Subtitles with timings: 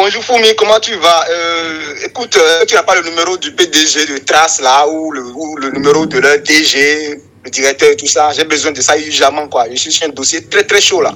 [0.00, 1.24] Bonjour Foumi, comment tu vas?
[1.28, 5.22] Euh, Écoute, euh, tu n'as pas le numéro du PDG de Trace là, ou le,
[5.24, 8.30] ou le numéro de leur DG, le directeur et tout ça.
[8.30, 9.64] J'ai besoin de ça urgemment, quoi.
[9.68, 11.14] Je suis sur un dossier très très chaud là.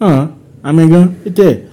[0.00, 0.28] Ah,
[0.64, 1.64] Amégan, était.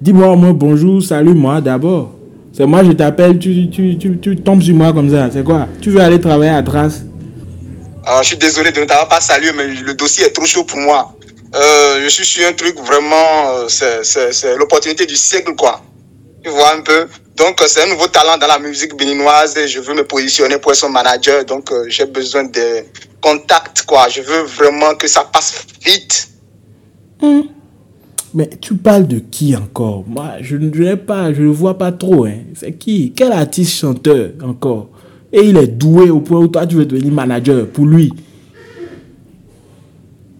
[0.00, 2.12] Dis-moi au moins bonjour, salut moi d'abord.
[2.54, 5.28] C'est moi, je t'appelle, tu, tu, tu, tu tombes sur moi comme ça.
[5.30, 5.68] C'est quoi?
[5.82, 7.02] Tu veux aller travailler à Trace?
[8.06, 10.64] Alors, je suis désolé de ne t'avoir pas salué, mais le dossier est trop chaud
[10.64, 11.14] pour moi.
[11.54, 15.82] Euh, je suis sur un truc vraiment, euh, c'est l'opportunité du siècle, quoi.
[16.42, 17.06] Tu vois un peu.
[17.36, 20.58] Donc, euh, c'est un nouveau talent dans la musique béninoise et je veux me positionner
[20.58, 21.44] pour être son manager.
[21.44, 22.84] Donc, euh, j'ai besoin de
[23.20, 24.08] contacts, quoi.
[24.08, 26.28] Je veux vraiment que ça passe vite.
[28.34, 30.04] Mais tu parles de qui encore?
[30.06, 32.26] Moi, je ne pas, je ne vois pas trop.
[32.26, 32.40] Hein.
[32.54, 33.12] C'est qui?
[33.16, 34.88] Quel artiste chanteur encore?
[35.32, 38.12] Et il est doué au point où toi, tu veux devenir manager pour lui?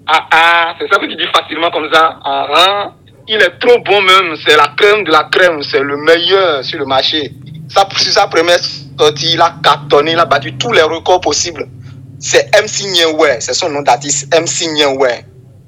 [0.07, 2.19] Ah, ah, c'est ça que tu dis facilement comme ça.
[2.25, 2.95] Ah, ah.
[3.31, 4.37] Il est trop bon même.
[4.47, 5.63] C'est la crème de la crème.
[5.63, 7.33] C'est le meilleur sur le marché.
[7.69, 8.59] Ça, sur sa première
[8.99, 11.69] sortie, il a cartonné, il a battu tous les records possibles.
[12.19, 13.37] C'est MC Nyewe.
[13.41, 14.35] C'est son nom d'artiste.
[14.35, 15.25] MC Nyewe.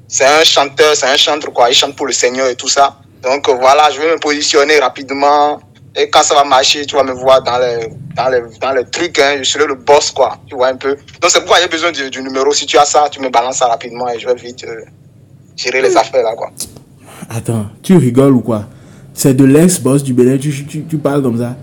[0.09, 1.69] C'est un chanteur, c'est un chanteur quoi.
[1.69, 2.97] Il chante pour le Seigneur et tout ça.
[3.23, 5.61] Donc voilà, je vais me positionner rapidement.
[5.95, 8.87] Et quand ça va marcher, tu vas me voir dans les, dans les, dans les
[8.87, 9.19] trucs.
[9.19, 9.37] Hein.
[9.39, 10.39] Je serai le boss quoi.
[10.49, 10.97] Tu vois un peu.
[11.21, 12.53] Donc c'est pourquoi j'ai besoin du, du numéro.
[12.55, 14.85] Si tu as ça, tu me balances ça rapidement et je vais vite euh,
[15.57, 16.51] gérer les affaires là quoi.
[17.33, 18.65] Attends, tu rigoles ou quoi?
[19.15, 21.57] C'est de l'ex-boss du Bénin, tu, parles comme ça.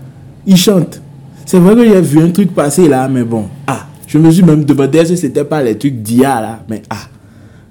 [0.46, 1.02] Il chante.
[1.44, 3.50] C'est vrai que j'ai vu un truc passer là, mais bon.
[3.66, 6.96] Ah, je me suis même demandé si c'était pas les trucs d'IA là, mais ah.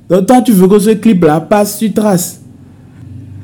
[0.08, 2.39] Donc toi, tu veux que ce clip là passe sur trace?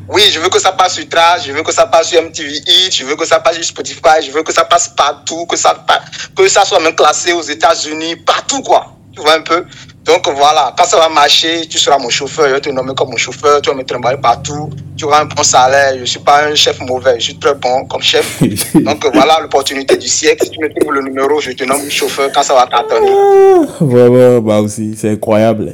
[0.07, 2.61] Oui, je veux que ça passe sur Trash, je veux que ça passe sur MTV
[2.91, 6.65] je veux que ça passe sur Spotify, je veux que ça passe partout, que ça
[6.65, 8.93] soit même classé aux États-Unis, partout quoi.
[9.15, 9.63] Tu vois un peu
[10.05, 13.11] Donc voilà, quand ça va marcher, tu seras mon chauffeur, je vais te nommer comme
[13.11, 16.45] mon chauffeur, tu vas me trimballer partout, tu auras un bon salaire, je suis pas
[16.45, 18.41] un chef mauvais, je suis très bon comme chef.
[18.75, 22.31] Donc voilà l'opportunité du siècle, si tu me trouves le numéro, je te nomme chauffeur
[22.33, 23.11] quand ça va cartonner.
[23.11, 25.73] Ah, Vraiment, bah aussi, c'est incroyable.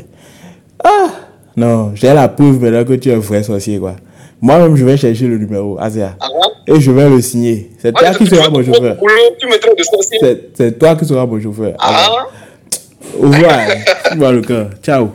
[0.84, 1.08] Ah,
[1.56, 3.96] non, j'ai la preuve maintenant que tu es un vrai sorcier, quoi.
[4.42, 6.16] Moi-même, je vais chercher le numéro, Azia.
[6.20, 6.76] Ah ouais?
[6.76, 7.72] Et je vais le signer.
[7.80, 8.98] C'est toi qui seras mon chauffeur.
[10.56, 11.74] c'est toi qui seras mon chauffeur.
[11.80, 12.28] Ah,
[13.19, 13.59] Au revoir.
[14.18, 14.69] Vois le cœur.
[14.81, 15.12] Ciao.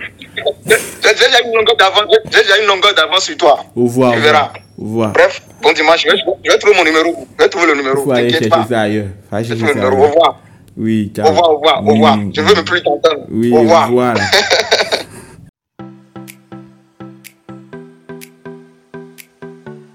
[0.66, 3.64] j'ai déjà une longueur d'avance, j'ai déjà une longueur d'avance sur toi.
[3.74, 4.12] Au revoir.
[4.12, 4.38] Tu Au verras.
[4.42, 4.52] revoir.
[4.78, 5.12] Au revoir.
[5.12, 7.26] Bref, bon dimanche, je vais, je vais trouver mon numéro.
[7.38, 8.02] Je vais trouver le Il numéro.
[8.04, 8.68] faut aller T'inquiète chercher pas.
[8.74, 9.06] ça ailleurs.
[9.30, 9.92] Faut aller chercher ça le numéro.
[9.92, 10.10] Au ailleurs.
[10.14, 10.40] revoir.
[10.76, 11.26] Oui, ciao.
[11.26, 12.18] Au revoir, au revoir, au revoir.
[12.18, 13.24] Oui, Je veux même plus t'entendre.
[13.30, 13.90] Oui, au revoir.
[13.90, 14.20] voilà.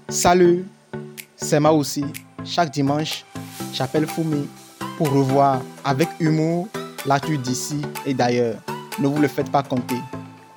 [0.08, 0.64] Salut,
[1.36, 2.04] c'est moi aussi.
[2.44, 3.24] Chaque dimanche,
[3.72, 4.48] j'appelle Fumi
[4.96, 6.68] pour revoir avec humour
[7.06, 8.56] l'actu d'ici et d'ailleurs.
[8.98, 9.96] Ne vous le faites pas compter.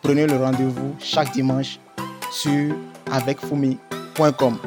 [0.02, 1.80] Prenez le rendez-vous chaque dimanche
[2.32, 2.76] sur
[3.12, 4.58] avecfumi.com.